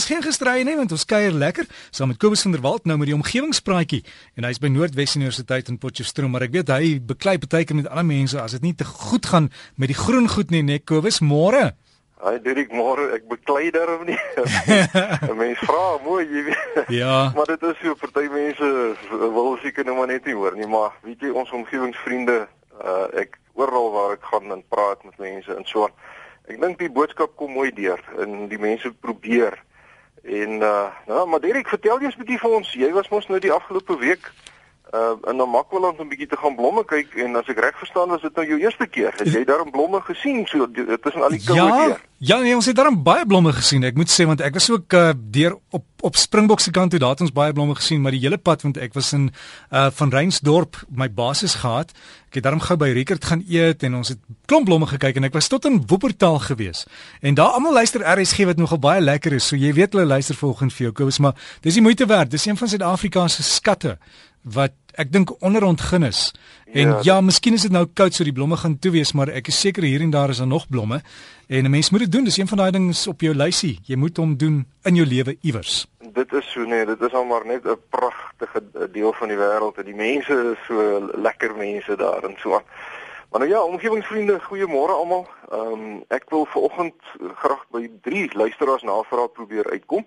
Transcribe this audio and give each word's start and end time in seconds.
ons 0.00 0.08
geen 0.08 0.22
gestrei 0.24 0.62
nie 0.64 0.78
want 0.78 0.92
ons 0.96 1.04
kuier 1.04 1.34
lekker 1.36 1.66
saam 1.92 2.08
met 2.08 2.18
Kobus 2.22 2.40
van 2.46 2.54
der 2.54 2.62
Walt 2.64 2.86
nou 2.88 2.96
met 2.96 3.10
die 3.10 3.16
omgewingspraatjie 3.18 4.00
en 4.40 4.46
hy's 4.48 4.60
by 4.62 4.70
Noordwes 4.72 5.12
Universiteit 5.18 5.68
in 5.68 5.76
Potchefstroom 5.82 6.32
maar 6.32 6.46
ek 6.46 6.54
weet 6.54 6.72
hy 6.72 6.94
beklei 7.04 7.34
partykeer 7.42 7.76
met 7.76 7.90
ander 7.90 8.06
mense 8.08 8.40
as 8.40 8.54
dit 8.56 8.64
nie 8.64 8.72
te 8.72 8.86
goed 8.88 9.28
gaan 9.28 9.50
met 9.76 9.92
die 9.92 9.98
groen 9.98 10.30
goed 10.32 10.54
nie 10.54 10.62
net 10.64 10.86
Kobus 10.88 11.20
môre 11.20 11.74
Hy 12.20 12.34
Dirk 12.44 12.72
môre 12.76 13.06
ek 13.16 13.22
beklei 13.30 13.70
daarom 13.72 14.02
nie. 14.04 14.18
mense 15.40 15.64
vra 15.64 15.84
mooi 16.04 16.26
jy 16.28 16.42
weet. 16.50 16.90
Ja. 16.92 17.30
maar 17.36 17.48
dit 17.48 17.62
is 17.64 17.78
so 17.80 17.96
party 17.96 18.26
mense 18.32 18.66
wil 19.08 19.54
seker 19.62 19.88
nou 19.88 19.96
maar 19.96 20.10
net 20.10 20.28
nie 20.28 20.36
hoor 20.36 20.56
nie, 20.56 20.68
maar 20.68 20.92
weet 21.04 21.24
jy 21.24 21.32
ons 21.32 21.52
omgewingsvriende 21.56 22.42
uh 22.80 23.06
ek 23.24 23.40
oral 23.56 23.88
waar 23.96 24.18
ek 24.18 24.28
gaan 24.32 24.52
en 24.52 24.60
praat 24.68 25.00
met 25.08 25.16
mense 25.20 25.56
en 25.56 25.64
so. 25.68 25.88
Ek 26.48 26.60
dink 26.60 26.76
die 26.80 26.92
boodskap 26.92 27.36
kom 27.40 27.56
mooi 27.56 27.70
deur 27.72 28.04
en 28.20 28.50
die 28.52 28.60
mense 28.60 28.92
probeer. 29.00 29.56
En 30.22 30.50
uh 30.50 30.86
nou 31.06 31.28
maar 31.28 31.40
Dirk 31.40 31.68
vertel 31.68 32.00
eens 32.00 32.16
bietjie 32.16 32.38
vir 32.38 32.50
ons. 32.50 32.72
Jy 32.72 32.92
was 32.92 33.08
mos 33.08 33.26
nou 33.28 33.40
die 33.40 33.52
afgelope 33.52 33.96
week 33.98 34.32
uh 34.94 35.30
in 35.30 35.36
Namakwaland 35.36 35.98
om 35.98 36.04
'n 36.06 36.08
bietjie 36.08 36.26
te 36.26 36.36
gaan 36.36 36.54
blomme 36.54 36.84
kyk 36.84 37.14
en 37.14 37.36
as 37.36 37.46
ek 37.46 37.58
reg 37.58 37.78
verstaan 37.78 38.08
was 38.08 38.22
dit 38.22 38.34
nou 38.34 38.46
jou 38.46 38.58
eerste 38.60 38.86
keer. 38.86 39.14
Het 39.16 39.32
jy 39.32 39.44
daar 39.44 39.70
blomme 39.70 40.00
gesien 40.00 40.46
so 40.46 40.66
tussen 41.02 41.22
al 41.22 41.28
die 41.30 41.44
koue 41.44 41.56
ja, 41.56 41.86
weer? 41.86 42.00
Ja, 42.18 42.38
nee, 42.38 42.54
ons 42.54 42.66
het 42.66 42.76
daar 42.76 42.90
baie 43.02 43.26
blomme 43.26 43.52
gesien. 43.52 43.84
Ek 43.84 43.94
moet 43.94 44.10
sê 44.10 44.26
want 44.26 44.40
ek 44.40 44.52
was 44.52 44.70
ook 44.70 44.92
uh, 44.92 45.10
deur 45.16 45.58
op 45.70 45.84
op 46.00 46.16
Springbok 46.16 46.60
se 46.60 46.70
kant 46.70 46.90
toe 46.90 46.98
daar 46.98 47.10
het 47.10 47.20
ons 47.20 47.32
baie 47.32 47.52
blomme 47.52 47.74
gesien, 47.74 48.00
maar 48.00 48.14
die 48.16 48.20
hele 48.20 48.38
pad 48.38 48.62
want 48.62 48.76
ek 48.80 48.94
was 48.96 49.12
in 49.12 49.30
uh 49.70 49.90
van 49.90 50.10
Reinsdorp 50.10 50.76
my 50.88 51.10
basis 51.12 51.54
gehad. 51.54 51.92
Ek 52.28 52.34
het 52.34 52.42
daarom 52.42 52.60
gou 52.60 52.76
by 52.76 52.88
Rickert 52.94 53.24
gaan 53.24 53.44
eet 53.48 53.82
en 53.82 53.94
ons 53.94 54.08
het 54.08 54.18
klomp 54.46 54.64
blomme 54.64 54.86
gekyk 54.86 55.16
en 55.16 55.24
ek 55.24 55.34
was 55.34 55.48
tot 55.48 55.64
in 55.64 55.82
Wuppertal 55.86 56.38
gewees. 56.38 56.86
En 57.20 57.34
daar 57.34 57.56
almal 57.58 57.72
luister 57.72 58.04
RSG 58.04 58.44
wat 58.44 58.56
nogal 58.56 58.78
baie 58.78 59.00
lekker 59.00 59.32
is. 59.32 59.46
So 59.46 59.56
jy 59.56 59.72
weet 59.72 59.92
hulle 59.92 60.06
luister 60.06 60.34
volgens 60.34 60.74
vir 60.74 60.84
jou 60.88 60.92
Kobus, 60.92 61.18
maar 61.18 61.34
dis 61.60 61.74
die 61.74 61.82
moeite 61.82 62.06
werd. 62.06 62.30
Dis 62.30 62.46
een 62.46 62.56
van 62.56 62.68
Suid-Afrika 62.68 63.28
se 63.28 63.42
skatte 63.42 63.98
wat 64.42 64.72
ek 64.94 65.12
dink 65.12 65.32
onderontgin 65.42 66.02
is. 66.02 66.30
En 66.72 66.88
ja, 66.88 66.98
ja 67.02 67.20
miskien 67.20 67.54
is 67.54 67.62
dit 67.66 67.72
nou 67.72 67.86
koud 67.94 68.14
so 68.14 68.24
die 68.24 68.34
blomme 68.34 68.56
gaan 68.56 68.78
toe 68.78 68.92
wees, 68.94 69.12
maar 69.12 69.28
ek 69.28 69.50
is 69.52 69.60
seker 69.60 69.86
hier 69.86 70.00
en 70.00 70.10
daar 70.10 70.30
is 70.30 70.38
daar 70.42 70.50
nog 70.50 70.68
blomme. 70.68 71.00
En 71.48 71.64
'n 71.64 71.70
mens 71.70 71.90
moet 71.90 72.00
dit 72.00 72.12
doen. 72.12 72.24
Dis 72.24 72.36
een 72.36 72.48
van 72.48 72.58
daai 72.58 72.70
dinge 72.70 72.94
op 73.08 73.20
jou 73.20 73.34
lysie. 73.34 73.78
Jy 73.84 73.96
moet 73.96 74.16
hom 74.16 74.36
doen 74.36 74.66
in 74.82 74.94
jou 74.94 75.06
lewe 75.06 75.36
iewers. 75.40 75.86
Dit 76.12 76.32
is 76.32 76.50
so 76.52 76.60
nee, 76.60 76.86
dit 76.86 77.00
is 77.00 77.12
al 77.12 77.24
maar 77.24 77.46
net 77.46 77.64
'n 77.64 77.78
pragtige 77.90 78.62
deel 78.92 79.12
van 79.12 79.28
die 79.28 79.36
wêreld 79.36 79.78
en 79.78 79.84
die 79.84 79.94
mense 79.94 80.32
is 80.52 80.66
so 80.66 81.10
lekker 81.14 81.56
mense 81.56 81.96
daar 81.96 82.24
en 82.24 82.36
so 82.38 82.54
aan. 82.54 82.64
Maar 83.30 83.40
nou 83.40 83.52
ja, 83.52 83.62
omgewingsvriende, 83.62 84.40
goeiemôre 84.40 84.94
almal. 84.94 85.28
Ehm 85.50 85.72
um, 85.72 86.04
ek 86.08 86.24
wil 86.30 86.46
vanoggend 86.46 86.94
graag 87.34 87.64
by 87.70 87.90
drie 88.02 88.34
luisteraars 88.34 88.82
navraag 88.82 89.32
probeer 89.32 89.70
uitkom. 89.70 90.06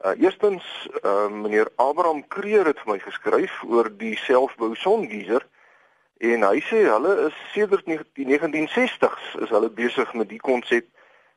Uh, 0.00 0.14
eerstens 0.16 0.88
uh, 1.04 1.28
meneer 1.28 1.68
Abraham 1.76 2.22
Kreer 2.28 2.64
het 2.64 2.78
vir 2.80 2.92
my 2.94 2.98
geskryf 2.98 3.62
oor 3.68 3.90
die 4.00 4.16
selfbou 4.16 4.72
songeyser 4.74 5.44
en 6.24 6.46
hy 6.46 6.62
sê 6.64 6.86
hulle 6.88 7.12
is 7.26 7.36
sedert 7.52 7.84
die 8.16 8.24
1960s 8.24 9.34
is 9.44 9.52
hulle 9.52 9.68
besig 9.68 10.14
met 10.16 10.30
die 10.32 10.40
konsep 10.40 10.88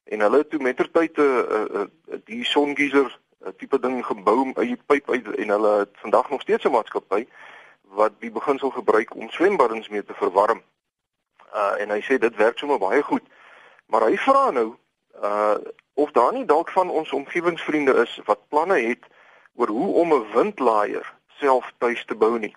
en 0.07 0.23
hulle 0.23 0.39
het 0.45 0.49
toe 0.49 0.61
mettertyd 0.63 1.19
'n 1.19 1.27
uh, 1.27 1.59
uh, 1.59 1.83
uh, 1.83 2.21
die 2.31 2.43
songeyser 2.47 3.11
uh, 3.11 3.51
tipe 3.59 3.79
ding 3.79 3.99
gebou 4.05 4.51
uit 4.55 4.71
die 4.71 4.79
pyp 4.85 5.11
uit 5.11 5.27
en 5.35 5.49
hulle 5.57 5.73
het 5.83 5.93
vandag 6.05 6.29
nog 6.29 6.41
steeds 6.41 6.63
'n 6.63 6.71
maatskappy 6.71 7.27
wat 7.99 8.15
die 8.19 8.31
beginsel 8.31 8.69
gebruik 8.69 9.15
om 9.15 9.29
swembaddens 9.29 9.89
mee 9.89 10.03
te 10.03 10.13
verwarm. 10.13 10.63
Uh, 11.55 11.81
en 11.81 11.89
hy 11.89 12.01
sê 12.01 12.17
dit 12.17 12.35
werk 12.35 12.57
sommer 12.57 12.79
baie 12.79 13.01
goed. 13.03 13.23
Maar 13.85 14.07
hy 14.07 14.17
vra 14.17 14.51
nou 14.51 14.75
uh 15.21 15.55
of 15.93 16.11
daar 16.11 16.33
nie 16.33 16.45
dalk 16.45 16.69
van 16.69 16.89
ons 16.89 17.11
omgewingsvriende 17.11 17.93
is 17.93 18.21
wat 18.25 18.47
planne 18.47 18.79
het 18.79 19.05
oor 19.55 19.67
hoe 19.67 19.93
om 19.93 20.13
'n 20.13 20.31
windlaaier 20.33 21.13
self 21.27 21.73
tuis 21.77 22.05
te 22.05 22.15
bou 22.15 22.39
nie. 22.39 22.55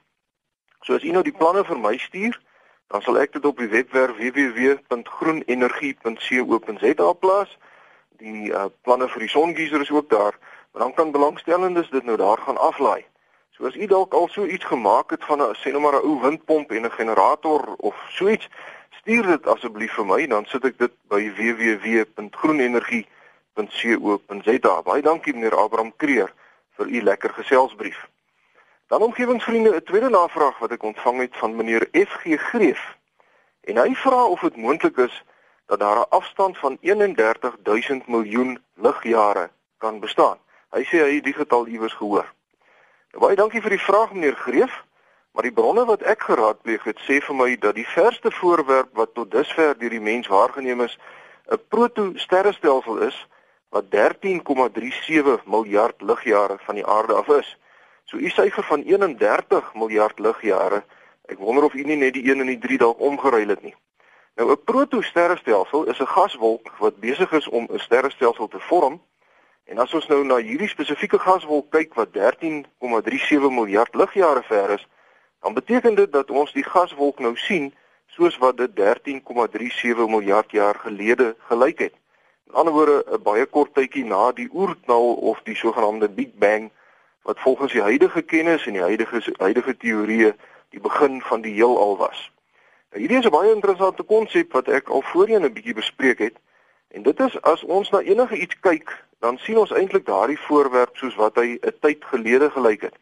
So 0.80 0.94
as 0.94 1.02
u 1.02 1.10
nou 1.10 1.22
die 1.22 1.32
planne 1.32 1.64
vir 1.64 1.78
my 1.78 1.98
stuur, 1.98 2.40
dan 2.86 3.02
sal 3.02 3.18
ek 3.18 3.32
dit 3.32 3.44
op 3.44 3.58
die 3.58 3.68
webwerf 3.68 4.16
www.groenenergie.co.za 4.16 7.12
plaas. 7.12 7.58
Die 8.16 8.52
uh, 8.52 8.64
planne 8.82 9.08
vir 9.08 9.20
die 9.20 9.28
songeyser 9.28 9.80
is 9.80 9.90
ook 9.90 10.10
daar, 10.10 10.38
maar 10.72 10.82
dan 10.82 10.94
kan 10.94 11.10
belangstellendes 11.10 11.90
dit 11.90 12.04
nou 12.04 12.16
daar 12.16 12.38
gaan 12.38 12.56
aflaai. 12.56 13.04
So 13.50 13.66
as 13.66 13.74
u 13.74 13.86
dalk 13.86 14.14
al 14.14 14.28
so 14.28 14.44
iets 14.44 14.64
gemaak 14.64 15.10
het 15.10 15.24
van 15.24 15.42
'n 15.42 15.54
sê 15.54 15.70
nou 15.70 15.80
maar 15.80 15.94
'n 15.98 16.04
ou 16.04 16.20
windpomp 16.20 16.70
en 16.70 16.84
'n 16.84 16.90
generator 16.90 17.74
of 17.76 18.06
so 18.08 18.28
iets, 18.28 18.48
stuur 18.90 19.26
dit 19.26 19.46
asseblief 19.46 19.92
vir 19.92 20.06
my, 20.06 20.26
dan 20.26 20.46
sit 20.46 20.64
ek 20.64 20.78
dit 20.78 20.92
by 21.08 21.32
www.groenenergie.co.za 21.36 23.15
www.co.za. 23.56 24.82
Baie 24.82 25.02
dankie 25.02 25.34
meneer 25.34 25.56
Abraham 25.56 25.92
Kreer 25.96 26.32
vir 26.76 26.86
u 26.86 27.02
lekker 27.02 27.30
geselsbrief. 27.30 28.08
Dan 28.86 29.02
omgewingsvriende, 29.02 29.74
'n 29.74 29.82
tweede 29.82 30.08
navraag 30.08 30.58
wat 30.58 30.70
ek 30.70 30.82
ontvang 30.82 31.20
het 31.20 31.36
van 31.36 31.56
meneer 31.56 31.88
FG 31.92 32.36
Greef. 32.36 32.96
En 33.60 33.76
hy 33.76 33.94
vra 33.94 34.24
of 34.24 34.40
dit 34.40 34.56
moontlik 34.56 34.96
is 34.96 35.24
dat 35.66 35.78
daar 35.78 35.96
'n 35.96 36.08
afstand 36.08 36.58
van 36.58 36.78
31000 36.80 38.06
miljoen 38.06 38.62
ligjare 38.74 39.50
kan 39.78 40.00
bestaan. 40.00 40.38
Hy 40.70 40.84
sê 40.84 40.98
hy 41.00 41.14
het 41.14 41.24
die 41.24 41.34
getal 41.34 41.66
iewers 41.66 41.94
gehoor. 41.94 42.32
Nou, 43.10 43.24
baie 43.24 43.36
dankie 43.36 43.60
vir 43.60 43.70
die 43.70 43.86
vraag 43.88 44.12
meneer 44.12 44.36
Greef, 44.36 44.84
maar 45.32 45.42
die 45.42 45.52
bronne 45.52 45.84
wat 45.84 46.02
ek 46.02 46.20
geraadpleeg 46.22 46.84
het 46.84 46.98
sê 46.98 47.20
vir 47.20 47.34
my 47.34 47.56
dat 47.56 47.74
die 47.74 47.88
verste 47.88 48.30
voorwerp 48.30 48.88
wat 48.92 49.14
tot 49.14 49.30
dusver 49.30 49.78
deur 49.78 49.90
die 49.90 50.00
mens 50.00 50.26
waargeneem 50.26 50.80
is, 50.80 50.98
'n 51.50 51.60
protosterrestelsel 51.68 52.98
is 52.98 53.26
wat 53.76 53.88
13,37 53.92 55.44
miljard 55.44 56.02
ligjare 56.02 56.56
van 56.66 56.74
die 56.74 56.86
aarde 56.86 57.12
af 57.12 57.28
is. 57.28 57.56
So 58.04 58.16
u 58.16 58.28
syfer 58.28 58.64
van 58.64 58.82
31 58.82 59.74
miljard 59.74 60.18
ligjare, 60.18 60.84
ek 61.26 61.38
wonder 61.38 61.64
of 61.64 61.74
u 61.74 61.82
nie 61.82 61.96
net 61.96 62.14
die 62.14 62.24
1 62.30 62.40
en 62.40 62.52
die 62.52 62.62
3 62.62 62.78
dalk 62.78 63.00
omgeruil 63.00 63.52
het 63.52 63.62
nie. 63.62 63.74
Nou 64.36 64.50
'n 64.50 64.64
protosterrestelsel 64.64 65.84
is 65.84 66.00
'n 66.00 66.14
gaswolk 66.16 66.72
wat 66.78 67.00
besig 67.00 67.32
is 67.32 67.48
om 67.48 67.68
'n 67.70 67.78
sterrestelsel 67.78 68.48
te 68.48 68.60
vorm. 68.60 69.00
En 69.64 69.78
as 69.78 69.94
ons 69.94 70.06
nou 70.06 70.24
na 70.24 70.36
hierdie 70.36 70.68
spesifieke 70.68 71.18
gaswolk 71.18 71.70
kyk 71.70 71.94
wat 71.94 72.12
13,37 72.12 73.50
miljard 73.50 73.94
ligjare 73.94 74.42
ver 74.42 74.70
is, 74.70 74.86
dan 75.40 75.54
beteken 75.54 75.94
dit 75.94 76.12
dat 76.12 76.30
ons 76.30 76.52
die 76.52 76.64
gaswolk 76.64 77.18
nou 77.18 77.36
sien 77.36 77.74
soos 78.06 78.38
wat 78.38 78.56
dit 78.56 78.70
13,37 78.74 80.08
miljard 80.08 80.50
jaar 80.50 80.74
gelede 80.74 81.36
gelyk 81.38 81.78
het. 81.78 81.94
In 82.46 82.54
ander 82.54 82.72
woorde 82.72 83.04
'n 83.10 83.22
baie 83.22 83.46
kort 83.46 83.74
tydjie 83.74 84.04
na 84.04 84.32
die 84.32 84.48
oerknal 84.52 85.14
of 85.14 85.40
die 85.42 85.56
sogenaamde 85.56 86.08
Big 86.08 86.34
Bang 86.34 86.70
wat 87.22 87.40
volgens 87.40 87.72
die 87.72 87.82
huidige 87.82 88.22
kennis 88.22 88.66
en 88.66 88.72
die 88.72 88.82
huidige 88.82 89.34
huidige 89.36 89.76
teorieë 89.76 90.34
die 90.70 90.80
begin 90.80 91.20
van 91.20 91.40
die 91.40 91.52
heelal 91.52 91.96
was. 91.96 92.30
Nou 92.90 93.00
hierdie 93.00 93.18
is 93.18 93.26
'n 93.26 93.30
baie 93.38 93.54
interessante 93.54 94.02
konsep 94.02 94.52
wat 94.52 94.68
ek 94.68 94.88
al 94.88 95.02
voorheen 95.02 95.44
'n 95.44 95.52
bietjie 95.52 95.74
bespreek 95.74 96.18
het. 96.18 96.36
En 96.88 97.02
dit 97.02 97.20
is 97.20 97.42
as 97.42 97.62
ons 97.62 97.90
na 97.90 98.00
enige 98.00 98.36
iets 98.36 98.60
kyk, 98.60 99.04
dan 99.18 99.38
sien 99.38 99.58
ons 99.58 99.72
eintlik 99.72 100.06
daardie 100.06 100.40
voorwerp 100.40 100.96
soos 100.96 101.14
wat 101.14 101.34
hy 101.34 101.58
'n 101.62 101.74
tyd 101.80 102.04
gelede 102.04 102.50
gelyk 102.50 102.80
het. 102.80 102.94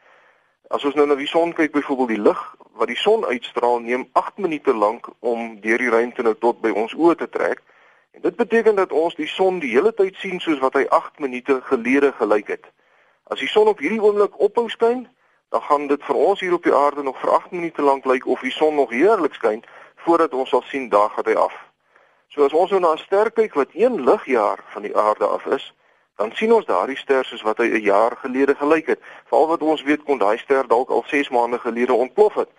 As 0.68 0.84
ons 0.84 0.94
nou 0.94 1.06
na 1.06 1.14
die 1.14 1.26
son 1.26 1.52
kyk, 1.52 1.72
byvoorbeeld 1.72 2.08
die 2.08 2.20
lig 2.20 2.56
wat 2.72 2.88
die 2.88 2.96
son 2.96 3.24
uitstraal, 3.24 3.78
neem 3.78 4.08
8 4.12 4.38
minute 4.38 4.74
lank 4.74 5.08
om 5.20 5.60
deur 5.60 5.78
die 5.78 5.90
ruimte 5.90 6.22
nou 6.22 6.34
tot 6.34 6.60
by 6.60 6.70
ons 6.70 6.94
oë 6.94 7.14
te 7.14 7.28
trek. 7.28 7.62
En 8.14 8.20
dit 8.20 8.36
beteken 8.36 8.74
dat 8.74 8.92
ons 8.92 9.14
die 9.14 9.26
son 9.26 9.58
die 9.58 9.70
hele 9.74 9.94
tyd 9.94 10.14
sien 10.16 10.40
soos 10.40 10.58
wat 10.62 10.76
hy 10.78 10.84
8 10.88 11.18
minute 11.18 11.58
gelede 11.66 12.12
gelyk 12.12 12.46
het. 12.46 12.66
As 13.26 13.40
die 13.42 13.48
son 13.50 13.66
op 13.66 13.80
hierdie 13.82 14.02
oomblik 14.02 14.38
ophou 14.38 14.68
skyn, 14.70 15.08
dan 15.50 15.62
gaan 15.62 15.86
dit 15.90 16.04
vir 16.06 16.14
ons 16.14 16.40
hier 16.40 16.54
op 16.54 16.62
die 16.62 16.74
aarde 16.74 17.02
nog 17.02 17.18
vir 17.20 17.32
8 17.34 17.50
minute 17.50 17.82
lank 17.82 18.06
lyk 18.06 18.26
of 18.26 18.44
die 18.46 18.54
son 18.54 18.78
nog 18.78 18.94
heerlik 18.94 19.34
skyn 19.34 19.64
voordat 20.06 20.34
ons 20.34 20.48
sal 20.54 20.62
sien 20.70 20.88
daar 20.88 21.10
gaan 21.10 21.26
hy 21.26 21.34
af. 21.34 21.56
So 22.30 22.46
as 22.46 22.54
ons 22.54 22.70
nou 22.70 22.80
na 22.80 22.92
'n 22.94 23.02
ster 23.02 23.30
kyk 23.30 23.54
wat 23.54 23.74
1 23.74 24.04
ligjaar 24.04 24.62
van 24.70 24.82
die 24.82 24.96
aarde 24.96 25.26
af 25.26 25.46
is, 25.46 25.74
dan 26.16 26.30
sien 26.34 26.52
ons 26.52 26.66
daardie 26.66 26.96
ster 26.96 27.24
soos 27.24 27.42
wat 27.42 27.58
hy 27.58 27.66
'n 27.66 27.82
jaar 27.82 28.16
gelede 28.16 28.54
gelyk 28.54 28.86
het. 28.86 29.00
Veral 29.26 29.46
wat 29.46 29.62
ons 29.62 29.82
weet 29.82 30.02
kon 30.04 30.18
daai 30.18 30.38
ster 30.38 30.68
dalk 30.68 30.90
al 30.90 31.04
6 31.06 31.28
maande 31.28 31.58
gelede 31.58 31.92
ontplof 31.92 32.34
het. 32.34 32.50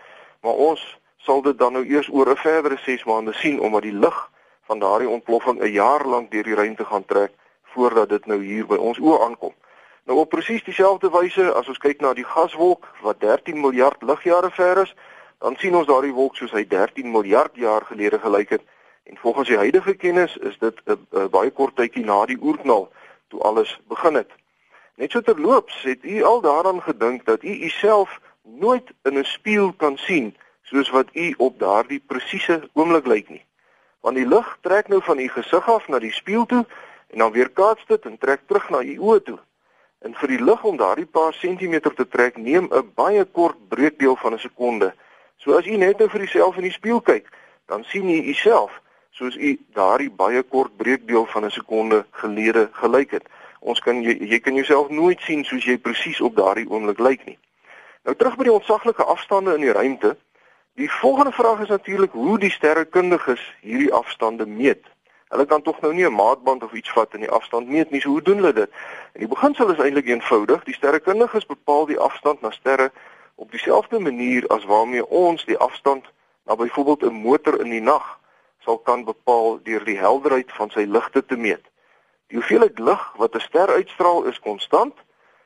Maar 0.41 0.53
ons 0.53 0.99
sal 1.17 1.41
dit 1.41 1.57
dan 1.57 1.73
nou 1.73 1.85
eers 1.85 2.09
oor 2.11 2.29
'n 2.29 2.35
verdere 2.35 2.77
6 2.77 3.03
maande 3.03 3.33
sien 3.33 3.59
omdat 3.59 3.81
die 3.81 3.99
lig 3.99 4.31
van 4.65 4.79
daardie 4.79 5.09
ontploffing 5.09 5.59
'n 5.61 5.71
jaar 5.71 6.05
lank 6.05 6.31
deur 6.31 6.43
die 6.43 6.55
ruimte 6.55 6.85
gaan 6.85 7.05
trek 7.05 7.31
voordat 7.63 8.09
dit 8.09 8.25
nou 8.25 8.43
hier 8.43 8.65
by 8.65 8.75
ons 8.75 8.99
oë 8.99 9.21
aankom. 9.21 9.53
Nou 10.05 10.19
op 10.19 10.29
presies 10.29 10.63
dieselfde 10.63 11.09
wyse 11.09 11.53
as 11.53 11.67
ons 11.67 11.77
kyk 11.77 12.01
na 12.01 12.13
die 12.13 12.25
gaswolk 12.25 12.87
wat 13.01 13.19
13 13.19 13.59
miljard 13.61 14.01
ligjare 14.01 14.51
ver 14.51 14.81
is, 14.81 14.95
dan 15.39 15.55
sien 15.57 15.75
ons 15.75 15.87
daardie 15.87 16.13
wolk 16.13 16.35
soos 16.35 16.51
hy 16.51 16.65
13 16.67 17.11
miljard 17.11 17.55
jaar 17.55 17.85
gelede 17.85 18.19
gelyk 18.19 18.49
het 18.49 18.61
en 19.03 19.17
volgens 19.17 19.47
die 19.47 19.57
huidige 19.57 19.93
kennis 19.93 20.37
is 20.37 20.57
dit 20.57 20.81
'n 20.85 21.29
baie 21.29 21.51
kort 21.51 21.75
tydjie 21.75 22.05
na 22.05 22.25
die 22.25 22.37
oerknal 22.41 22.91
toe 23.27 23.41
alles 23.41 23.79
begin 23.87 24.13
het. 24.13 24.31
Net 24.95 25.11
so 25.11 25.21
terloops 25.21 25.83
het 25.83 26.03
u 26.03 26.23
al 26.23 26.41
daaraan 26.41 26.81
gedink 26.81 27.25
dat 27.25 27.43
u 27.43 27.53
u 27.65 27.69
self 27.69 28.19
nooit 28.43 28.93
in 29.03 29.17
'n 29.17 29.23
spieël 29.23 29.73
kan 29.73 29.97
sien 29.97 30.35
soos 30.61 30.89
wat 30.89 31.07
u 31.13 31.33
op 31.37 31.59
daardie 31.59 32.03
presiese 32.07 32.69
oomblik 32.73 33.05
lyk 33.05 33.29
nie 33.29 33.45
want 34.05 34.19
die 34.21 34.27
lig 34.29 34.49
trek 34.61 34.87
nou 34.93 35.01
van 35.01 35.19
u 35.19 35.27
gesig 35.33 35.69
af 35.69 35.87
na 35.89 35.99
die 35.99 36.13
spieël 36.13 36.45
toe 36.45 36.61
en 37.09 37.23
dan 37.23 37.31
weer 37.31 37.49
kaats 37.49 37.85
dit 37.89 38.03
en 38.05 38.17
trek 38.21 38.43
terug 38.45 38.69
na 38.69 38.83
u 38.85 38.97
oë 39.01 39.21
toe. 39.25 39.37
En 40.05 40.13
vir 40.19 40.33
die 40.35 40.43
lig 40.43 40.63
om 40.63 40.77
daardie 40.77 41.07
paar 41.09 41.33
sentimeter 41.33 41.93
te 41.97 42.05
trek, 42.07 42.37
neem 42.37 42.67
'n 42.69 42.91
baie 42.95 43.23
kort 43.25 43.57
breekdeel 43.69 44.15
van 44.15 44.33
'n 44.33 44.39
sekonde. 44.39 44.93
So 45.37 45.57
as 45.57 45.65
u 45.65 45.77
net 45.77 45.97
nou 45.97 46.09
vir 46.09 46.21
jouself 46.25 46.55
in 46.55 46.67
die 46.69 46.71
spieël 46.71 47.01
kyk, 47.01 47.25
dan 47.65 47.83
sien 47.83 48.09
u 48.09 48.29
uself 48.29 48.71
soos 49.11 49.35
u 49.35 49.57
daardie 49.73 50.11
baie 50.11 50.43
kort 50.43 50.77
breekdeel 50.77 51.25
van 51.25 51.45
'n 51.45 51.51
sekonde 51.51 52.05
gelede 52.11 52.69
gelyk 52.71 53.11
het. 53.11 53.25
Ons 53.59 53.79
kan 53.79 54.01
jy, 54.01 54.17
jy 54.19 54.39
kan 54.39 54.53
jouself 54.53 54.89
nooit 54.89 55.21
sien 55.21 55.43
soos 55.43 55.65
jy 55.65 55.77
presies 55.77 56.21
op 56.21 56.35
daardie 56.35 56.69
oomblik 56.69 56.99
lyk 56.99 57.25
nie. 57.25 57.39
Nou 58.03 58.15
terug 58.15 58.35
by 58.35 58.43
die 58.43 58.53
ontsaglike 58.53 59.03
afstande 59.03 59.55
in 59.55 59.61
die 59.61 59.71
ruimte. 59.71 60.17
Die 60.75 60.91
volgende 60.91 61.31
vraag 61.31 61.59
is 61.59 61.67
natuurlik 61.67 62.11
hoe 62.11 62.39
die 62.39 62.51
sterrekundiges 62.51 63.55
hierdie 63.61 63.93
afstande 63.93 64.45
meet. 64.45 64.83
Hulle 65.27 65.45
kan 65.45 65.61
tog 65.61 65.79
nou 65.79 65.93
nie 65.93 66.05
'n 66.05 66.13
maatband 66.13 66.63
of 66.63 66.73
iets 66.73 66.91
vat 66.91 67.13
en 67.13 67.19
die 67.19 67.29
afstand 67.29 67.67
meet 67.67 67.91
nie. 67.91 68.01
So 68.01 68.09
hoe 68.09 68.21
doen 68.21 68.35
hulle 68.35 68.53
dit? 68.53 68.69
En 69.13 69.19
die 69.19 69.27
beginsel 69.27 69.69
is 69.69 69.77
eintlik 69.77 70.07
eenvoudig. 70.07 70.63
Die 70.63 70.73
sterrekundiges 70.73 71.45
bepaal 71.45 71.85
die 71.85 71.99
afstand 71.99 72.41
na 72.41 72.51
sterre 72.51 72.91
op 73.35 73.51
dieselfde 73.51 73.99
manier 73.99 74.47
as 74.47 74.65
waarmee 74.65 75.07
ons 75.07 75.45
die 75.45 75.57
afstand 75.57 76.05
na 76.43 76.55
byvoorbeeld 76.55 77.03
'n 77.03 77.21
motor 77.21 77.59
in 77.59 77.69
die 77.69 77.81
nag 77.81 78.19
sal 78.59 78.77
kan 78.77 79.03
bepaal 79.03 79.59
deur 79.63 79.83
die 79.83 79.97
helderheid 79.97 80.51
van 80.51 80.69
sy 80.69 80.85
ligte 80.87 81.25
te 81.25 81.35
meet. 81.35 81.65
Die 82.27 82.37
hoeveelheid 82.37 82.79
lig 82.79 83.13
wat 83.15 83.35
'n 83.35 83.39
ster 83.39 83.69
uitstraal 83.69 84.23
is 84.23 84.39
konstant, 84.39 84.95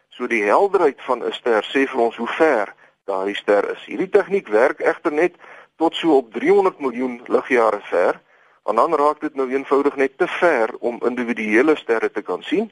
so 0.09 0.27
die 0.27 0.43
helderheid 0.43 1.01
van 1.01 1.23
'n 1.23 1.31
ster 1.31 1.63
sê 1.63 1.87
vir 1.87 2.01
ons 2.01 2.15
hoe 2.15 2.27
ver 2.27 2.73
daardie 3.09 3.35
ster 3.35 3.65
is. 3.73 3.85
Hierdie 3.89 4.09
tegniek 4.13 4.47
werk 4.53 4.79
egter 4.79 5.13
net 5.13 5.38
tot 5.81 5.95
so 5.95 6.17
op 6.21 6.33
300 6.33 6.79
miljoen 6.79 7.21
ligjare 7.25 7.79
ver, 7.89 8.19
want 8.63 8.77
dan 8.77 8.95
raak 9.00 9.21
dit 9.21 9.35
nou 9.35 9.47
eenvoudig 9.50 9.95
net 9.95 10.17
te 10.17 10.27
ver 10.39 10.75
om 10.79 11.00
individuele 11.07 11.75
sterre 11.79 12.11
te 12.11 12.21
kan 12.21 12.44
sien. 12.44 12.69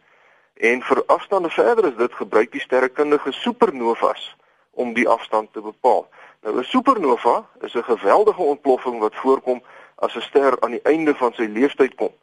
En 0.58 0.82
vir 0.82 1.04
afstande 1.14 1.50
verder 1.50 1.88
is 1.92 1.98
dit 1.98 2.14
gebruik 2.14 2.52
die 2.52 2.62
sterrekundige 2.62 3.32
supernovas 3.32 4.36
om 4.72 4.94
die 4.94 5.08
afstand 5.10 5.54
te 5.54 5.62
bepaal. 5.62 6.08
Nou 6.42 6.58
'n 6.60 6.64
supernova 6.64 7.46
is 7.62 7.74
'n 7.74 7.84
geweldige 7.84 8.42
ontploffing 8.42 9.00
wat 9.00 9.16
voorkom 9.16 9.62
as 9.96 10.16
'n 10.16 10.22
ster 10.22 10.58
aan 10.60 10.72
die 10.72 10.84
einde 10.84 11.16
van 11.16 11.34
sy 11.34 11.46
lewensduur 11.46 11.96
kom. 11.96 12.14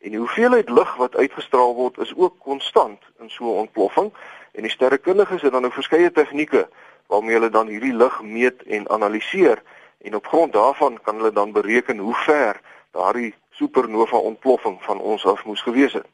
En 0.00 0.10
die 0.10 0.18
hoeveelheid 0.18 0.68
lig 0.68 0.96
wat 0.96 1.16
uitgestraal 1.16 1.74
word 1.74 1.98
is 1.98 2.12
ook 2.16 2.34
konstant 2.38 3.00
in 3.20 3.30
so 3.30 3.44
'n 3.44 3.58
ontploffing 3.64 4.12
en 4.52 4.62
die 4.62 4.70
sterrekundiges 4.70 5.42
het 5.42 5.52
dan 5.52 5.60
nou 5.60 5.72
verskeie 5.72 6.12
tegnieke 6.12 6.68
waarmee 7.12 7.36
hulle 7.36 7.50
dan 7.50 7.68
hierdie 7.68 7.92
lig 7.92 8.22
meet 8.22 8.62
en 8.62 8.88
analiseer 8.88 9.62
en 9.98 10.14
op 10.16 10.26
grond 10.26 10.52
daarvan 10.52 10.98
kan 11.02 11.16
hulle 11.16 11.32
dan 11.32 11.52
bereken 11.52 11.98
hoe 11.98 12.14
ver 12.14 12.60
daardie 12.90 13.34
supernova 13.50 14.16
ontploffing 14.16 14.78
van 14.82 15.00
ons 15.00 15.26
af 15.26 15.44
moes 15.44 15.62
gewees 15.62 15.92
het. 15.92 16.06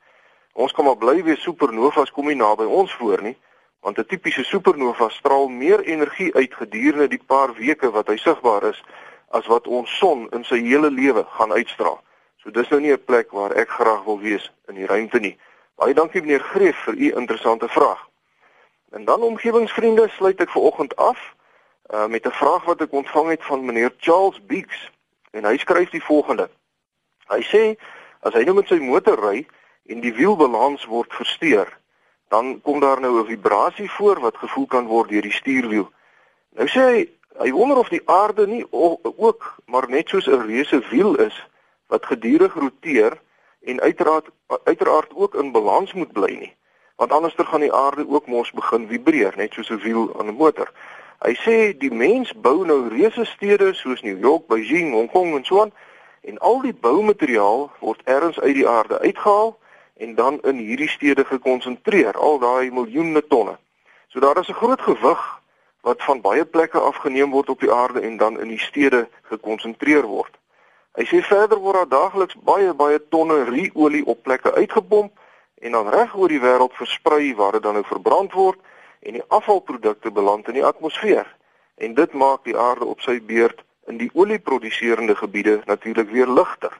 Ons 0.53 0.73
kan 0.73 0.85
maar 0.85 0.99
bly 0.99 1.23
wees 1.23 1.43
supernovas 1.43 2.11
kom 2.11 2.27
nie 2.27 2.37
naby 2.37 2.67
ons 2.67 2.95
voor 2.99 3.23
nie, 3.23 3.37
want 3.81 3.99
'n 3.99 4.06
tipiese 4.11 4.45
supernova 4.45 5.09
straal 5.09 5.49
meer 5.49 5.81
energie 5.81 6.35
uit 6.35 6.55
gedurende 6.55 7.09
die 7.09 7.23
paar 7.27 7.55
weke 7.55 7.91
wat 7.91 8.09
hy 8.09 8.17
sigbaar 8.17 8.65
is 8.65 8.83
as 9.31 9.47
wat 9.47 9.67
ons 9.67 9.99
son 9.99 10.27
in 10.31 10.45
sy 10.45 10.59
hele 10.59 10.91
lewe 10.91 11.25
gaan 11.39 11.53
uitstraal. 11.53 12.00
So 12.43 12.50
dis 12.50 12.69
nou 12.69 12.81
nie 12.81 12.93
'n 12.93 13.05
plek 13.05 13.31
waar 13.31 13.53
ek 13.53 13.69
graag 13.69 14.05
wil 14.05 14.19
wees 14.19 14.53
in 14.69 14.75
die 14.75 14.87
ruimte 14.87 15.19
nie. 15.19 15.39
Baie 15.77 15.95
dankie 15.95 16.21
meneer 16.21 16.41
Greef 16.41 16.77
vir 16.77 16.95
u 16.95 17.12
interessante 17.15 17.69
vraag. 17.69 18.07
En 18.90 19.05
dan 19.05 19.23
omgewingsvriende 19.23 20.08
sluit 20.08 20.40
ek 20.40 20.50
ver 20.50 20.62
oggend 20.62 20.96
af 20.96 21.35
uh, 21.94 22.06
met 22.06 22.26
'n 22.26 22.31
vraag 22.31 22.64
wat 22.64 22.81
ek 22.81 22.93
ontvang 22.93 23.29
het 23.29 23.44
van 23.44 23.64
meneer 23.64 23.93
Charles 23.99 24.40
Beeks 24.46 24.90
en 25.31 25.44
hy 25.44 25.56
skryf 25.56 25.90
die 25.90 26.05
volgende. 26.05 26.49
Hy 27.29 27.43
sê 27.43 27.62
as 28.20 28.32
hy 28.32 28.43
nou 28.44 28.55
met 28.55 28.69
sy 28.69 28.81
motor 28.81 29.20
ry 29.20 29.46
en 29.87 30.00
die 30.00 30.14
wielbalans 30.14 30.85
word 30.85 31.12
versteur, 31.14 31.69
dan 32.29 32.61
kom 32.61 32.81
daar 32.81 33.00
nou 33.00 33.20
'n 33.20 33.26
vibrasie 33.26 33.90
voor 33.90 34.20
wat 34.20 34.37
gevoel 34.37 34.67
kan 34.67 34.87
word 34.87 35.08
deur 35.08 35.23
die 35.23 35.32
stuurwiel. 35.32 35.93
Nou 36.56 36.69
sê 36.69 36.81
hy 36.81 37.08
hy 37.38 37.50
wonder 37.52 37.79
of 37.79 37.88
die 37.88 38.02
aarde 38.05 38.46
nie 38.46 38.67
ook 38.70 39.55
maar 39.67 39.88
net 39.88 40.08
soos 40.08 40.26
'n 40.26 40.46
reuse 40.46 40.81
wiel 40.90 41.14
is 41.17 41.46
wat 41.87 42.06
gedurig 42.06 42.55
roteer 42.55 43.20
en 43.61 43.81
uiteraard 43.81 44.26
uiteraard 44.64 45.14
ook 45.14 45.35
in 45.35 45.52
balans 45.52 45.93
moet 45.93 46.12
bly 46.12 46.35
nie. 46.35 46.57
Want 46.99 47.12
anderster 47.12 47.47
gaan 47.47 47.61
die 47.61 47.73
aarde 47.73 48.09
ook 48.09 48.27
mos 48.27 48.50
begin 48.50 48.87
vibreer 48.89 49.35
net 49.37 49.53
soos 49.53 49.71
'n 49.71 49.83
wiel 49.87 50.19
aan 50.19 50.27
'n 50.27 50.35
motor. 50.35 50.73
Hy 51.19 51.35
sê 51.45 51.79
die 51.79 51.91
mens 51.91 52.33
bou 52.33 52.65
nou 52.67 52.89
reuse 52.89 53.25
stede 53.25 53.75
soos 53.75 54.03
New 54.03 54.19
York, 54.19 54.47
Beijing, 54.47 54.93
Hong 54.93 55.11
Kong 55.11 55.37
en 55.37 55.45
so 55.45 55.61
aan 55.61 55.73
en 56.21 56.39
al 56.39 56.61
die 56.61 56.75
boumateriaal 56.75 57.71
word 57.79 58.00
ergens 58.05 58.41
uit 58.41 58.55
die 58.55 58.69
aarde 58.69 58.99
uitgehaal 58.99 59.59
en 59.97 60.15
dan 60.15 60.41
in 60.43 60.56
hierdie 60.56 60.89
stede 60.89 61.25
gekonsentreer, 61.25 62.17
al 62.17 62.39
daai 62.39 62.71
miljoene 62.71 63.27
tonne. 63.27 63.59
So 64.09 64.21
daar 64.21 64.39
is 64.39 64.49
'n 64.49 64.61
groot 64.62 64.81
gewig 64.81 65.41
wat 65.81 66.03
van 66.03 66.21
baie 66.21 66.45
plekke 66.45 66.79
afgeneem 66.79 67.31
word 67.31 67.49
op 67.49 67.61
die 67.61 67.73
aarde 67.73 68.00
en 68.00 68.17
dan 68.17 68.41
in 68.41 68.49
die 68.49 68.61
stede 68.61 69.09
gekonsentreer 69.23 70.03
word. 70.03 70.35
Hy 70.93 71.05
sê 71.05 71.23
verder 71.23 71.59
word 71.59 71.75
daar 71.75 71.89
daagliks 71.89 72.37
baie 72.43 72.75
baie 72.75 73.09
tonne 73.09 73.45
ruolie 73.45 74.06
op 74.06 74.23
plekke 74.23 74.55
uitgepomp 74.55 75.12
en 75.60 75.72
dan 75.72 75.88
reg 75.88 76.14
oor 76.16 76.28
die 76.28 76.40
wêreld 76.40 76.75
versprei 76.75 77.34
waar 77.34 77.52
dit 77.52 77.62
dan 77.62 77.78
nou 77.78 77.84
verbrand 77.84 78.32
word 78.32 78.58
en 79.00 79.12
die 79.12 79.25
afvalprodukte 79.28 80.10
beland 80.10 80.49
in 80.49 80.58
die 80.58 80.64
atmosfeer. 80.64 81.26
En 81.75 81.94
dit 81.94 82.12
maak 82.12 82.44
die 82.44 82.56
aarde 82.58 82.84
op 82.84 83.00
sy 83.00 83.20
beurt 83.22 83.62
in 83.87 83.96
die 83.96 84.10
olieproduserende 84.14 85.16
gebiede 85.16 85.62
natuurlik 85.66 86.10
weer 86.10 86.26
ligter. 86.26 86.72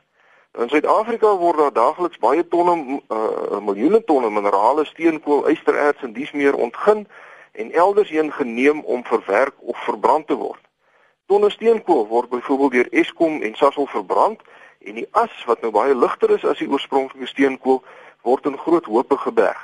In 0.59 0.69
Suid-Afrika 0.69 1.37
word 1.37 1.59
daar 1.59 1.73
daagliks 1.73 2.19
baie 2.19 2.43
tonne 2.49 3.01
uh, 3.09 3.59
miljoene 3.63 4.01
tonne 4.05 4.31
minerale, 4.31 4.85
steenkool, 4.85 5.47
ystererts 5.51 6.03
en 6.03 6.13
dies 6.13 6.33
meer 6.33 6.55
ontgin 6.55 7.07
en 7.53 7.73
eldersheen 7.73 8.33
geneem 8.33 8.81
om 8.81 9.05
verwerk 9.05 9.55
of 9.61 9.79
verbrand 9.85 10.27
te 10.27 10.35
word. 10.35 10.61
Tonne 11.27 11.51
steenkool 11.51 12.07
word 12.07 12.29
byvoorbeeld 12.29 12.73
deur 12.73 12.91
Eskom 12.91 13.43
en 13.43 13.55
Sasol 13.55 13.87
verbrand 13.87 14.43
en 14.79 14.99
die 14.99 15.07
as 15.11 15.45
wat 15.47 15.63
nou 15.63 15.71
baie 15.71 15.95
ligter 15.95 16.31
is 16.35 16.45
as 16.45 16.59
die 16.59 16.71
oorspronklike 16.71 17.27
steenkool 17.27 17.83
word 18.23 18.47
in 18.47 18.59
groot 18.59 18.85
hoope 18.85 19.17
geberg. 19.17 19.61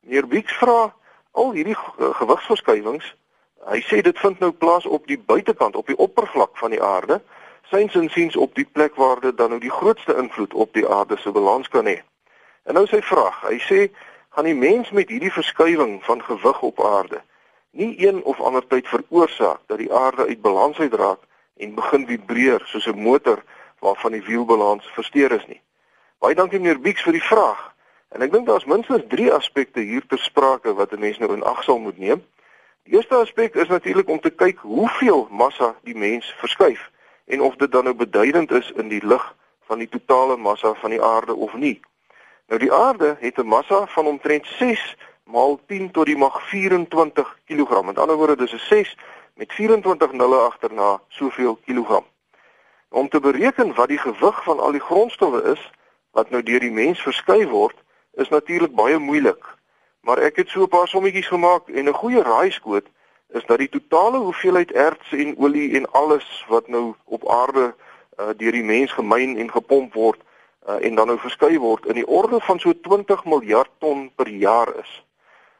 Meneer 0.00 0.28
Wieks 0.28 0.56
vra 0.56 0.94
al 1.32 1.52
hierdie 1.52 1.76
gewigsverskywings, 1.98 3.14
hy 3.66 3.80
sê 3.84 4.00
dit 4.02 4.18
vind 4.18 4.40
nou 4.40 4.52
plaas 4.52 4.86
op 4.86 5.06
die 5.06 5.18
buitekant, 5.18 5.76
op 5.76 5.86
die 5.86 5.98
oppervlak 5.98 6.56
van 6.56 6.70
die 6.70 6.82
aarde 6.82 7.20
syns 7.66 7.94
insiens 7.98 8.36
op 8.36 8.54
die 8.54 8.68
plek 8.72 8.94
waar 8.94 9.20
dit 9.20 9.36
dan 9.36 9.50
nou 9.50 9.60
die 9.60 9.72
grootste 9.72 10.14
invloed 10.16 10.54
op 10.54 10.72
die 10.72 10.86
aarde 10.88 11.16
se 11.18 11.32
balans 11.34 11.68
kan 11.68 11.86
hê. 11.86 11.98
En 12.62 12.78
nou 12.78 12.86
sy 12.86 13.02
vraag, 13.02 13.40
hy 13.48 13.58
sê 13.58 13.80
gaan 14.36 14.46
die 14.46 14.54
mens 14.54 14.92
met 14.94 15.10
hierdie 15.10 15.32
verskywing 15.32 15.98
van 16.06 16.22
gewig 16.22 16.62
op 16.62 16.84
aarde 16.84 17.22
nie 17.76 18.06
een 18.06 18.22
of 18.24 18.40
ander 18.40 18.66
tyd 18.66 18.88
veroorsaak 18.88 19.60
dat 19.66 19.78
die 19.78 19.92
aarde 19.92 20.26
uit 20.26 20.40
balans 20.40 20.78
uitraak 20.78 21.18
en 21.56 21.74
begin 21.74 22.06
vibreer 22.06 22.62
soos 22.64 22.86
'n 22.86 23.02
motor 23.02 23.42
waarvan 23.78 24.12
die 24.12 24.24
wielbalans 24.24 24.86
versteur 24.86 25.32
is 25.32 25.46
nie. 25.46 25.60
Baie 26.18 26.34
dankie 26.34 26.58
meneer 26.58 26.80
Bieks 26.80 27.02
vir 27.02 27.12
die 27.12 27.22
vraag. 27.22 27.74
En 28.16 28.22
ek 28.24 28.32
dink 28.32 28.46
daar's 28.48 28.64
minstens 28.64 29.02
3 29.12 29.32
aspekte 29.32 29.80
hier 29.80 30.04
ter 30.08 30.18
sprake 30.18 30.72
wat 30.74 30.92
'n 30.92 31.00
mens 31.00 31.18
nou 31.18 31.32
in 31.32 31.44
ag 31.44 31.62
sal 31.62 31.78
moet 31.78 31.98
neem. 31.98 32.24
Die 32.82 32.94
eerste 32.94 33.14
aspek 33.14 33.54
is 33.54 33.68
natuurlik 33.68 34.08
om 34.08 34.20
te 34.20 34.30
kyk 34.30 34.58
hoeveel 34.58 35.28
massa 35.30 35.74
die 35.82 35.96
mens 35.96 36.34
verskuif 36.38 36.90
en 37.26 37.40
of 37.40 37.56
dit 37.56 37.72
dan 37.72 37.84
nou 37.84 37.94
beduidend 37.94 38.50
is 38.50 38.72
in 38.76 38.88
die 38.88 39.06
lig 39.06 39.34
van 39.66 39.78
die 39.78 39.88
totale 39.88 40.36
massa 40.36 40.74
van 40.74 40.90
die 40.90 41.02
aarde 41.02 41.34
of 41.34 41.54
nie. 41.54 41.80
Nou 42.46 42.60
die 42.60 42.72
aarde 42.72 43.16
het 43.20 43.38
'n 43.38 43.46
massa 43.46 43.86
van 43.86 44.06
omtrent 44.06 44.46
6 44.46 44.96
maal 45.24 45.60
10 45.66 45.90
tot 45.90 46.06
die 46.06 46.16
mag 46.16 46.48
24 46.48 47.38
kg. 47.44 47.82
Met 47.82 47.98
ander 47.98 48.16
woorde 48.16 48.36
dis 48.36 48.52
'n 48.52 48.58
6 48.58 48.96
met 49.34 49.52
24 49.52 50.12
nulle 50.12 50.36
agterna 50.36 51.00
soveel 51.08 51.58
kilogram. 51.64 52.04
Om 52.88 53.08
te 53.08 53.20
bereken 53.20 53.74
wat 53.74 53.88
die 53.88 53.98
gewig 53.98 54.42
van 54.42 54.58
al 54.60 54.72
die 54.72 54.86
grondstowwe 54.88 55.42
is 55.42 55.70
wat 56.10 56.30
nou 56.30 56.42
deur 56.42 56.60
die 56.60 56.72
mens 56.72 57.00
verskuif 57.00 57.48
word, 57.48 57.84
is 58.16 58.28
natuurlik 58.28 58.74
baie 58.74 58.98
moeilik. 58.98 59.44
Maar 60.00 60.18
ek 60.18 60.36
het 60.36 60.48
so 60.48 60.62
'n 60.62 60.68
paar 60.68 60.88
sommetjies 60.88 61.28
gemaak 61.28 61.68
en 61.68 61.88
'n 61.88 62.00
goeie 62.02 62.22
raaiskoot 62.22 62.86
is 63.28 63.44
dat 63.46 63.58
die 63.58 63.68
totale 63.68 64.18
hoeveelheid 64.18 64.72
erts 64.72 65.12
en 65.12 65.38
olie 65.38 65.76
en 65.76 65.90
alles 65.90 66.44
wat 66.48 66.68
nou 66.68 66.94
op 67.04 67.28
aarde 67.28 67.74
uh, 68.20 68.26
deur 68.36 68.52
die 68.52 68.64
mens 68.64 68.92
gemyn 68.92 69.36
en 69.36 69.50
gepomp 69.50 69.94
word 69.94 70.20
uh, 70.68 70.84
en 70.84 70.94
dan 70.94 71.06
nou 71.06 71.18
verskuif 71.18 71.58
word 71.58 71.86
in 71.86 71.94
die 71.94 72.06
orde 72.06 72.40
van 72.40 72.58
so 72.58 72.72
20 72.80 73.24
miljard 73.24 73.70
ton 73.78 74.10
per 74.14 74.28
jaar 74.28 74.76
is. 74.78 75.04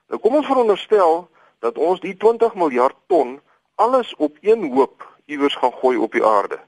Nou 0.08 0.20
kom 0.20 0.34
ons 0.34 0.46
veronderstel 0.46 1.28
dat 1.58 1.78
ons 1.78 2.00
die 2.00 2.16
20 2.16 2.54
miljard 2.54 2.96
ton 3.06 3.40
alles 3.74 4.14
op 4.16 4.36
een 4.40 4.72
hoop 4.72 5.06
iewers 5.24 5.54
gaan 5.54 5.72
gooi 5.72 5.96
op 5.96 6.12
die 6.12 6.24
aarde. 6.24 6.58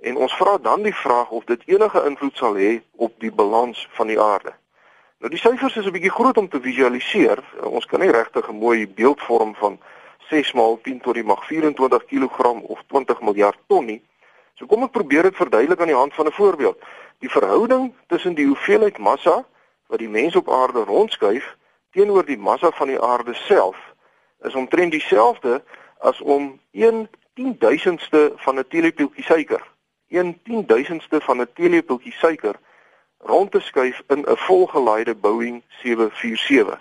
En 0.00 0.16
ons 0.16 0.36
vra 0.36 0.58
dan 0.58 0.82
die 0.82 0.94
vraag 0.94 1.30
of 1.30 1.44
dit 1.44 1.62
enige 1.66 2.04
invloed 2.04 2.36
sal 2.36 2.56
hê 2.56 2.80
op 2.96 3.12
die 3.20 3.32
balans 3.32 3.88
van 3.92 4.06
die 4.06 4.20
aarde. 4.20 4.52
Nou 5.20 5.28
die 5.28 5.38
syfers 5.38 5.76
is 5.76 5.84
'n 5.84 5.92
bietjie 5.92 6.10
groot 6.10 6.36
om 6.36 6.48
te 6.48 6.60
visualiseer. 6.60 7.40
Ons 7.60 7.84
kan 7.86 8.00
nie 8.00 8.10
regtig 8.10 8.48
'n 8.48 8.56
mooi 8.56 8.88
beeld 8.88 9.20
vorm 9.20 9.54
van 9.54 9.78
6 10.30 10.52
maal 10.52 10.78
10 10.82 11.00
tot 11.00 11.14
die 11.14 11.24
mag 11.24 11.46
24 11.46 12.04
kg 12.04 12.38
of 12.62 12.82
20 12.86 13.20
miljard 13.20 13.58
ton 13.66 13.84
nie. 13.84 14.02
So 14.54 14.66
kom 14.66 14.82
ek 14.82 14.90
probeer 14.90 15.22
dit 15.22 15.36
verduidelik 15.36 15.80
aan 15.80 15.92
die 15.92 16.02
hand 16.02 16.14
van 16.14 16.26
'n 16.26 16.32
voorbeeld. 16.32 16.78
Die 17.18 17.30
verhouding 17.30 17.92
tussen 18.06 18.34
die 18.34 18.46
hoeveelheid 18.46 18.98
massa 18.98 19.44
wat 19.86 19.98
die 19.98 20.08
mens 20.08 20.36
op 20.36 20.48
aarde 20.48 20.84
rondskuif 20.84 21.56
teenoor 21.92 22.24
die 22.24 22.38
massa 22.38 22.70
van 22.70 22.86
die 22.86 23.00
aarde 23.00 23.34
self 23.34 23.76
is 24.40 24.54
omtrent 24.54 24.92
dieselfde 24.92 25.62
as 25.98 26.20
om 26.20 26.60
1 26.72 27.08
10000ste 27.34 28.32
van 28.36 28.58
'n 28.58 28.68
teelepeltjie 28.68 29.24
suiker, 29.24 29.62
1 30.08 30.40
10000ste 30.42 31.20
van 31.20 31.40
'n 31.40 31.52
teelepeltjie 31.54 32.12
suiker 32.12 32.56
rond 33.20 33.50
te 33.50 33.60
skuif 33.60 34.02
in 34.08 34.24
'n 34.26 34.36
volgelaaide 34.36 35.14
Boeing 35.14 35.62
747. 35.68 36.80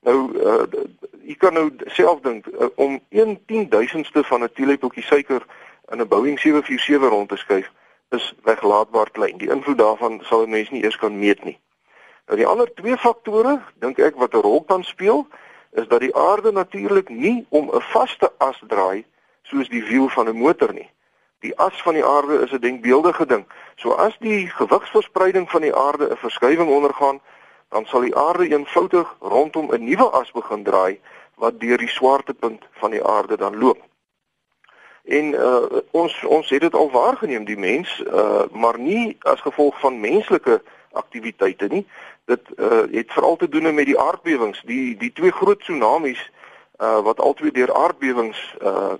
Nou 0.00 0.38
uh 0.38 0.62
jy 1.24 1.34
kan 1.34 1.52
nou 1.52 1.70
self 1.86 2.20
dink 2.20 2.46
uh, 2.46 2.66
om 2.74 3.00
1 3.08 3.38
10000ste 3.46 4.20
van 4.28 4.42
'n 4.42 4.52
teelepeltjie 4.52 5.02
suiker 5.02 5.46
in 5.92 6.00
'n 6.00 6.08
Boeing 6.08 6.40
747 6.40 7.08
rond 7.08 7.28
te 7.28 7.36
skuif 7.36 7.70
is 8.10 8.34
weglaatbaar 8.42 9.10
klein. 9.10 9.36
Die 9.36 9.50
invloed 9.50 9.78
daarvan 9.78 10.20
sal 10.22 10.42
'n 10.42 10.50
mens 10.50 10.70
nie 10.70 10.82
eers 10.82 10.96
kan 10.96 11.18
meet 11.18 11.44
nie. 11.44 11.58
Nou 12.26 12.38
die 12.38 12.46
ander 12.46 12.74
twee 12.74 12.96
faktore, 12.96 13.60
dink 13.74 13.98
ek 13.98 14.16
wat 14.16 14.34
'n 14.34 14.40
rol 14.40 14.62
kan 14.64 14.84
speel, 14.84 15.26
is 15.72 15.88
dat 15.88 16.00
die 16.00 16.16
aarde 16.16 16.52
natuurlik 16.52 17.08
nie 17.08 17.46
om 17.48 17.70
'n 17.70 17.80
vaste 17.80 18.32
as 18.38 18.62
draai 18.66 19.04
soos 19.42 19.68
die 19.68 19.84
wiel 19.84 20.08
van 20.08 20.28
'n 20.28 20.36
motor 20.36 20.72
nie. 20.72 20.90
Die 21.38 21.58
as 21.58 21.82
van 21.82 21.94
die 21.94 22.04
aarde 22.04 22.40
is 22.40 22.52
'n 22.52 22.60
denkbeeldige 22.60 23.26
ding. 23.26 23.44
So 23.74 23.90
as 23.92 24.16
die 24.18 24.48
gewigsverspreiding 24.48 25.50
van 25.50 25.60
die 25.60 25.74
aarde 25.74 26.10
'n 26.10 26.16
verskywing 26.16 26.70
ondergaan, 26.70 27.20
dan 27.68 27.86
sal 27.86 28.00
die 28.00 28.16
aarde 28.16 28.48
eenvoudig 28.48 29.16
rondom 29.20 29.72
'n 29.72 29.84
nuwe 29.84 30.10
as 30.10 30.30
begin 30.30 30.62
draai 30.62 31.00
wat 31.34 31.60
deur 31.60 31.78
die 31.78 31.88
swaartepunt 31.88 32.62
van 32.72 32.90
die 32.90 33.04
aarde 33.04 33.36
dan 33.36 33.58
loop. 33.58 33.82
En 35.04 35.24
uh, 35.24 35.62
ons 35.90 36.24
ons 36.24 36.50
het 36.50 36.60
dit 36.60 36.74
al 36.74 36.90
waargeneem 36.90 37.44
die 37.44 37.56
mens, 37.56 38.02
uh, 38.06 38.42
maar 38.52 38.78
nie 38.78 39.16
as 39.20 39.40
gevolg 39.40 39.80
van 39.80 40.00
menslike 40.00 40.62
aktiwiteite 40.92 41.66
nie. 41.66 41.86
Dit 42.24 42.40
uh, 42.56 42.82
het 42.90 43.12
veral 43.12 43.36
te 43.36 43.48
doen 43.48 43.74
met 43.74 43.86
die 43.86 43.98
aardbewings, 43.98 44.62
die 44.64 44.96
die 44.96 45.12
twee 45.12 45.32
groot 45.32 45.60
tsunamies 45.60 46.30
uh, 46.80 47.00
wat 47.00 47.20
albei 47.20 47.50
deur 47.50 47.74
aardbewings 47.74 48.54
uh, 48.62 48.94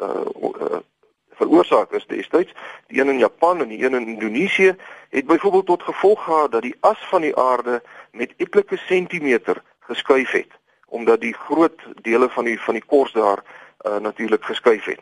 uh, 0.00 0.24
uh 0.60 0.80
veroorsaak 1.40 1.92
is 1.98 2.06
destyds 2.06 2.52
die 2.86 3.00
een 3.00 3.12
in 3.14 3.18
Japan 3.18 3.60
en 3.64 3.68
die 3.68 3.84
een 3.84 3.94
in 3.94 4.08
Indonesië 4.14 4.76
het 5.10 5.26
byvoorbeeld 5.26 5.66
tot 5.66 5.82
gevolg 5.82 6.24
gehad 6.24 6.52
dat 6.52 6.62
die 6.62 6.76
as 6.80 7.00
van 7.12 7.20
die 7.26 7.36
aarde 7.36 7.82
met 8.12 8.34
etlike 8.36 8.76
sentimeter 8.76 9.62
geskuif 9.90 10.30
het 10.30 10.58
omdat 10.90 11.20
die 11.20 11.34
groot 11.34 11.80
dele 12.02 12.28
van 12.28 12.44
die 12.44 12.60
van 12.60 12.74
die 12.74 12.84
kors 12.86 13.12
daar 13.12 13.42
uh, 13.86 13.96
natuurlik 13.96 14.44
geskuif 14.44 14.84
het. 14.84 15.00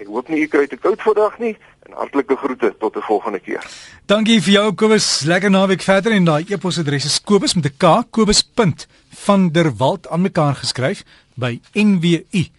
Ek 0.00 0.06
hoop 0.06 0.28
nie 0.28 0.40
u 0.42 0.46
kry 0.50 0.66
te 0.66 0.76
koud 0.80 1.02
vandag 1.04 1.38
nie 1.38 1.56
en 1.84 1.92
hartlike 1.92 2.36
groete 2.36 2.74
tot 2.80 2.96
'n 2.96 3.02
volgende 3.08 3.40
keer. 3.40 3.64
Dankie 4.06 4.42
vir 4.42 4.52
jou 4.52 4.74
Kobus. 4.74 5.20
Lekker 5.24 5.50
naweek 5.50 5.82
verder 5.82 6.12
en 6.12 6.24
daai 6.24 6.44
e-posadres 6.48 7.04
is 7.04 7.20
kobus 7.20 7.54
met 7.54 7.66
'n 7.66 7.76
k 7.76 8.04
kobus.vanderwalt 8.10 10.08
aan 10.08 10.20
mekaar 10.20 10.54
geskryf 10.54 11.02
by 11.34 11.60
nwu.ac.za 11.72 12.52